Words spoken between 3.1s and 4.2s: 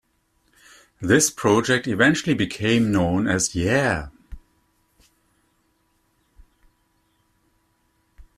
as Yeah!